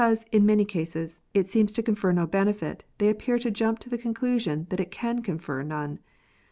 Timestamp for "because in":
0.01-0.47